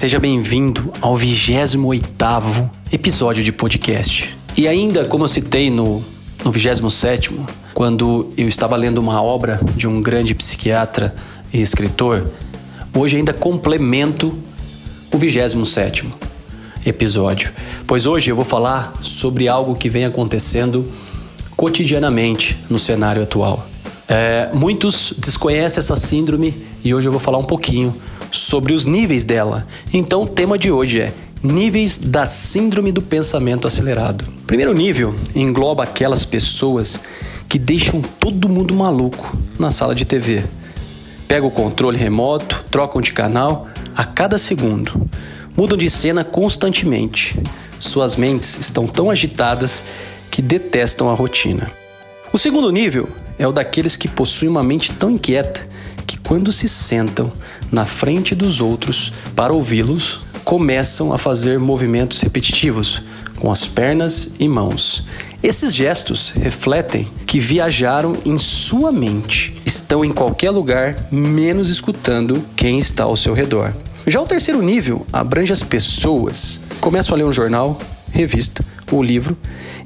Seja 0.00 0.18
bem-vindo 0.18 0.90
ao 1.02 1.14
28º 1.14 2.70
episódio 2.90 3.44
de 3.44 3.52
podcast. 3.52 4.34
E 4.56 4.66
ainda, 4.66 5.04
como 5.04 5.24
eu 5.24 5.28
citei 5.28 5.70
no, 5.70 6.02
no 6.42 6.50
27º, 6.50 7.34
quando 7.74 8.26
eu 8.34 8.48
estava 8.48 8.76
lendo 8.76 8.96
uma 8.96 9.22
obra 9.22 9.60
de 9.76 9.86
um 9.86 10.00
grande 10.00 10.34
psiquiatra 10.34 11.14
e 11.52 11.60
escritor, 11.60 12.30
hoje 12.96 13.18
ainda 13.18 13.34
complemento 13.34 14.28
o 15.12 15.18
27º 15.18 16.06
episódio, 16.86 17.52
pois 17.86 18.06
hoje 18.06 18.30
eu 18.30 18.36
vou 18.36 18.44
falar 18.46 18.94
sobre 19.02 19.48
algo 19.48 19.74
que 19.74 19.90
vem 19.90 20.06
acontecendo 20.06 20.90
cotidianamente 21.58 22.56
no 22.70 22.78
cenário 22.78 23.22
atual. 23.22 23.68
É, 24.08 24.48
muitos 24.54 25.12
desconhecem 25.18 25.78
essa 25.78 25.94
síndrome 25.94 26.56
e 26.82 26.94
hoje 26.94 27.06
eu 27.06 27.12
vou 27.12 27.20
falar 27.20 27.36
um 27.36 27.44
pouquinho 27.44 27.94
sobre 28.30 28.72
os 28.72 28.86
níveis 28.86 29.24
dela. 29.24 29.66
Então, 29.92 30.22
o 30.22 30.28
tema 30.28 30.58
de 30.58 30.70
hoje 30.70 31.00
é 31.00 31.12
níveis 31.42 31.96
da 31.96 32.26
síndrome 32.26 32.92
do 32.92 33.00
pensamento 33.00 33.66
acelerado. 33.66 34.24
Primeiro 34.46 34.74
nível 34.74 35.14
engloba 35.34 35.84
aquelas 35.84 36.24
pessoas 36.24 37.00
que 37.48 37.58
deixam 37.58 38.00
todo 38.00 38.48
mundo 38.48 38.74
maluco 38.74 39.36
na 39.58 39.70
sala 39.70 39.94
de 39.94 40.04
TV. 40.04 40.44
Pegam 41.26 41.48
o 41.48 41.52
controle 41.52 41.96
remoto, 41.96 42.64
trocam 42.70 43.00
de 43.00 43.12
canal 43.12 43.68
a 43.96 44.04
cada 44.04 44.36
segundo, 44.36 45.08
mudam 45.56 45.76
de 45.76 45.88
cena 45.88 46.24
constantemente. 46.24 47.38
Suas 47.78 48.16
mentes 48.16 48.58
estão 48.58 48.86
tão 48.86 49.10
agitadas 49.10 49.84
que 50.30 50.42
detestam 50.42 51.08
a 51.08 51.14
rotina. 51.14 51.70
O 52.32 52.38
segundo 52.38 52.70
nível 52.70 53.08
é 53.38 53.48
o 53.48 53.52
daqueles 53.52 53.96
que 53.96 54.06
possuem 54.06 54.50
uma 54.50 54.62
mente 54.62 54.92
tão 54.92 55.10
inquieta 55.10 55.66
que, 56.10 56.18
quando 56.18 56.50
se 56.50 56.66
sentam 56.66 57.32
na 57.70 57.86
frente 57.86 58.34
dos 58.34 58.60
outros 58.60 59.12
para 59.36 59.52
ouvi-los, 59.52 60.22
começam 60.44 61.12
a 61.12 61.18
fazer 61.18 61.56
movimentos 61.60 62.20
repetitivos 62.20 63.00
com 63.36 63.48
as 63.48 63.64
pernas 63.64 64.32
e 64.36 64.48
mãos. 64.48 65.06
Esses 65.40 65.72
gestos 65.72 66.30
refletem 66.30 67.08
que 67.24 67.38
viajaram 67.38 68.16
em 68.26 68.36
sua 68.36 68.90
mente, 68.90 69.56
estão 69.64 70.04
em 70.04 70.10
qualquer 70.10 70.50
lugar, 70.50 70.96
menos 71.12 71.70
escutando 71.70 72.44
quem 72.56 72.80
está 72.80 73.04
ao 73.04 73.14
seu 73.14 73.32
redor. 73.32 73.72
Já 74.04 74.20
o 74.20 74.26
terceiro 74.26 74.60
nível 74.60 75.06
abrange 75.12 75.52
as 75.52 75.62
pessoas. 75.62 76.60
Começam 76.80 77.14
a 77.14 77.18
ler 77.18 77.24
um 77.24 77.32
jornal, 77.32 77.78
revista 78.10 78.64
ou 78.90 79.00
livro 79.00 79.38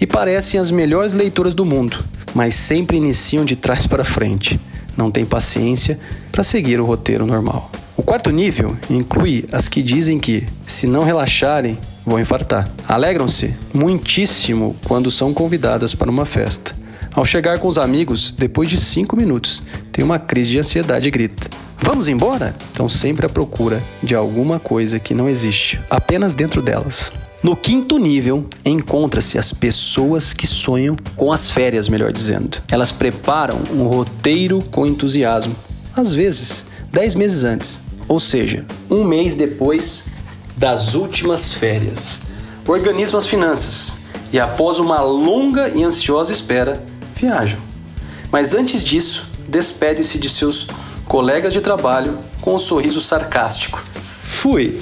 e 0.00 0.06
parecem 0.06 0.60
as 0.60 0.70
melhores 0.70 1.12
leitoras 1.14 1.52
do 1.52 1.66
mundo, 1.66 1.98
mas 2.32 2.54
sempre 2.54 2.96
iniciam 2.96 3.44
de 3.44 3.56
trás 3.56 3.88
para 3.88 4.04
frente. 4.04 4.60
Não 4.96 5.10
têm 5.10 5.24
paciência 5.24 5.98
para 6.30 6.42
seguir 6.42 6.80
o 6.80 6.84
roteiro 6.84 7.26
normal. 7.26 7.70
O 7.96 8.02
quarto 8.02 8.30
nível 8.30 8.76
inclui 8.88 9.44
as 9.52 9.68
que 9.68 9.82
dizem 9.82 10.18
que, 10.18 10.46
se 10.66 10.86
não 10.86 11.02
relaxarem, 11.02 11.78
vão 12.04 12.18
infartar. 12.18 12.68
Alegram-se 12.88 13.54
muitíssimo 13.72 14.74
quando 14.84 15.10
são 15.10 15.32
convidadas 15.34 15.94
para 15.94 16.10
uma 16.10 16.24
festa. 16.24 16.74
Ao 17.14 17.24
chegar 17.24 17.58
com 17.58 17.68
os 17.68 17.76
amigos, 17.76 18.34
depois 18.36 18.68
de 18.68 18.78
cinco 18.78 19.16
minutos, 19.16 19.62
tem 19.92 20.02
uma 20.02 20.18
crise 20.18 20.50
de 20.50 20.58
ansiedade 20.58 21.08
e 21.08 21.10
grita: 21.10 21.50
Vamos 21.82 22.08
embora? 22.08 22.54
Estão 22.70 22.88
sempre 22.88 23.26
à 23.26 23.28
procura 23.28 23.82
de 24.02 24.14
alguma 24.14 24.58
coisa 24.58 24.98
que 24.98 25.14
não 25.14 25.28
existe, 25.28 25.78
apenas 25.90 26.34
dentro 26.34 26.62
delas. 26.62 27.12
No 27.42 27.56
quinto 27.56 27.98
nível, 27.98 28.46
encontra-se 28.64 29.36
as 29.36 29.52
pessoas 29.52 30.32
que 30.32 30.46
sonham 30.46 30.94
com 31.16 31.32
as 31.32 31.50
férias, 31.50 31.88
melhor 31.88 32.12
dizendo. 32.12 32.62
Elas 32.70 32.92
preparam 32.92 33.58
um 33.72 33.82
roteiro 33.88 34.62
com 34.70 34.86
entusiasmo, 34.86 35.56
às 35.96 36.12
vezes 36.12 36.66
dez 36.92 37.16
meses 37.16 37.42
antes, 37.42 37.82
ou 38.06 38.20
seja, 38.20 38.64
um 38.88 39.02
mês 39.02 39.34
depois 39.34 40.04
das 40.56 40.94
últimas 40.94 41.52
férias. 41.52 42.20
Organizam 42.64 43.18
as 43.18 43.26
finanças 43.26 43.94
e, 44.32 44.38
após 44.38 44.78
uma 44.78 45.00
longa 45.00 45.68
e 45.70 45.82
ansiosa 45.82 46.32
espera, 46.32 46.84
viajam. 47.16 47.58
Mas 48.30 48.54
antes 48.54 48.84
disso, 48.84 49.28
despede-se 49.48 50.16
de 50.16 50.28
seus 50.28 50.68
colegas 51.06 51.52
de 51.52 51.60
trabalho 51.60 52.18
com 52.40 52.54
um 52.54 52.58
sorriso 52.58 53.00
sarcástico. 53.00 53.84
Fui, 54.22 54.80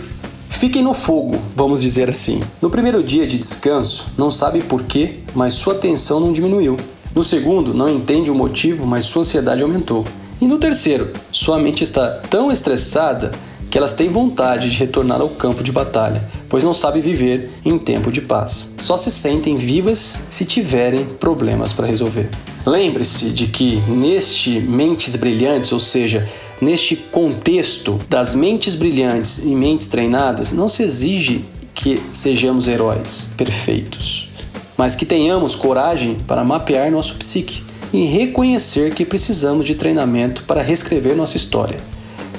Fiquem 0.51 0.83
no 0.83 0.93
fogo, 0.93 1.41
vamos 1.57 1.81
dizer 1.81 2.11
assim. 2.11 2.43
No 2.61 2.69
primeiro 2.69 3.03
dia 3.03 3.27
de 3.27 3.39
descanso, 3.39 4.09
não 4.19 4.31
sabe 4.31 4.63
porquê, 4.63 5.21
mas 5.35 5.55
sua 5.55 5.75
tensão 5.75 6.21
não 6.21 6.35
diminuiu. 6.35 6.77
No 7.15 7.25
segundo, 7.25 7.73
não 7.73 7.89
entende 7.89 8.31
o 8.31 8.35
motivo, 8.35 8.87
mas 8.87 9.07
sua 9.07 9.23
ansiedade 9.23 9.63
aumentou. 9.63 10.05
E 10.39 10.47
no 10.47 10.59
terceiro, 10.59 11.13
sua 11.33 11.59
mente 11.59 11.83
está 11.83 12.11
tão 12.29 12.53
estressada 12.53 13.31
que 13.71 13.79
elas 13.79 13.95
têm 13.95 14.11
vontade 14.11 14.69
de 14.69 14.77
retornar 14.77 15.21
ao 15.21 15.29
campo 15.29 15.63
de 15.63 15.73
batalha, 15.73 16.29
pois 16.49 16.65
não 16.65 16.75
sabem 16.75 17.01
viver 17.01 17.49
em 17.65 17.79
tempo 17.79 18.11
de 18.11 18.21
paz. 18.21 18.75
Só 18.79 18.97
se 18.97 19.11
sentem 19.11 19.57
vivas 19.57 20.17
se 20.29 20.45
tiverem 20.45 21.07
problemas 21.07 21.73
para 21.73 21.87
resolver. 21.87 22.29
Lembre-se 22.67 23.31
de 23.31 23.47
que 23.47 23.77
neste 23.89 24.61
mentes 24.61 25.17
brilhantes, 25.17 25.73
ou 25.73 25.79
seja, 25.79 26.29
Neste 26.61 26.95
contexto 26.95 27.99
das 28.07 28.35
mentes 28.35 28.75
brilhantes 28.75 29.39
e 29.39 29.55
mentes 29.55 29.89
treinadas, 29.89 30.53
não 30.53 30.69
se 30.69 30.83
exige 30.83 31.47
que 31.75 31.99
sejamos 32.13 32.69
heróis 32.69 33.31
perfeitos, 33.35 34.29
mas 34.77 34.95
que 34.95 35.07
tenhamos 35.07 35.55
coragem 35.55 36.19
para 36.27 36.45
mapear 36.45 36.91
nosso 36.91 37.15
psique 37.15 37.63
e 37.95 38.05
reconhecer 38.05 38.95
que 38.95 39.07
precisamos 39.07 39.65
de 39.65 39.75
treinamento 39.75 40.43
para 40.43 40.63
reescrever 40.63 41.17
nossa 41.17 41.39
história. 41.39 41.79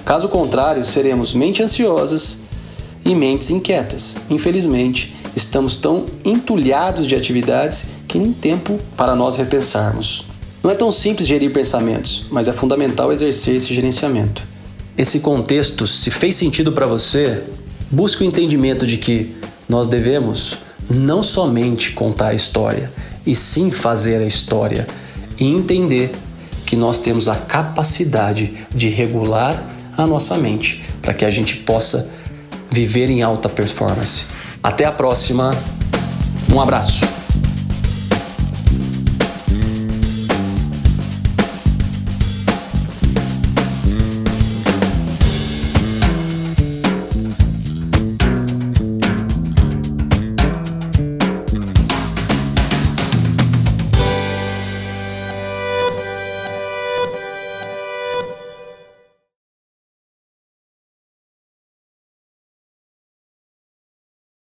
Caso 0.05 0.29
contrário, 0.29 0.85
seremos 0.85 1.33
mentes 1.33 1.65
ansiosas 1.65 2.39
e 3.03 3.15
mentes 3.15 3.49
inquietas. 3.49 4.17
Infelizmente, 4.29 5.15
estamos 5.35 5.75
tão 5.75 6.05
entulhados 6.23 7.07
de 7.07 7.15
atividades 7.15 7.87
que 8.07 8.19
nem 8.19 8.31
tempo 8.31 8.77
para 8.95 9.15
nós 9.15 9.37
repensarmos. 9.37 10.30
Não 10.63 10.69
é 10.69 10.75
tão 10.75 10.91
simples 10.91 11.27
gerir 11.27 11.51
pensamentos, 11.51 12.25
mas 12.31 12.47
é 12.47 12.53
fundamental 12.53 13.11
exercer 13.11 13.55
esse 13.55 13.73
gerenciamento. 13.73 14.43
Esse 14.97 15.19
contexto, 15.19 15.87
se 15.87 16.11
fez 16.11 16.35
sentido 16.35 16.71
para 16.71 16.85
você, 16.85 17.43
busque 17.89 18.23
o 18.23 18.27
entendimento 18.27 18.85
de 18.85 18.97
que 18.97 19.35
nós 19.67 19.87
devemos 19.87 20.57
não 20.89 21.23
somente 21.23 21.91
contar 21.91 22.29
a 22.29 22.33
história, 22.33 22.91
e 23.25 23.35
sim 23.35 23.71
fazer 23.71 24.21
a 24.21 24.25
história 24.25 24.87
e 25.39 25.45
entender 25.45 26.11
que 26.65 26.75
nós 26.75 26.99
temos 26.99 27.27
a 27.27 27.35
capacidade 27.35 28.53
de 28.73 28.89
regular 28.89 29.63
a 29.97 30.07
nossa 30.07 30.37
mente 30.37 30.83
para 31.01 31.13
que 31.13 31.25
a 31.25 31.29
gente 31.29 31.57
possa 31.57 32.09
viver 32.69 33.09
em 33.09 33.21
alta 33.21 33.49
performance. 33.49 34.25
Até 34.63 34.85
a 34.85 34.91
próxima. 34.91 35.51
Um 36.51 36.61
abraço. 36.61 37.20